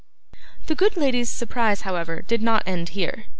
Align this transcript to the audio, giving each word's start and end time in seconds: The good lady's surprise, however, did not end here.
The 0.65 0.73
good 0.73 0.97
lady's 0.97 1.29
surprise, 1.29 1.81
however, 1.81 2.23
did 2.23 2.41
not 2.41 2.63
end 2.67 2.89
here. 2.89 3.25